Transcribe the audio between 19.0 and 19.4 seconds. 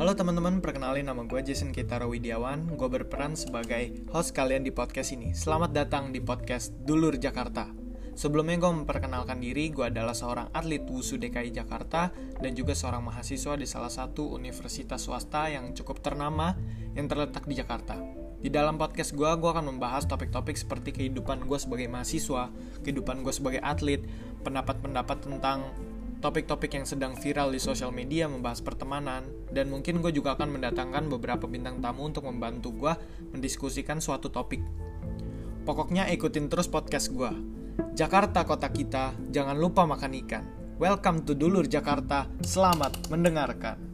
gue,